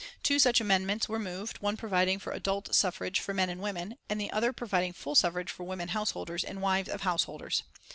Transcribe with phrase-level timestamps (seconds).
[0.23, 4.19] Two such amendments were moved, one providing for adult suffrage for men and women, and
[4.19, 7.61] the other providing full suffrage for women householders and wives of householders.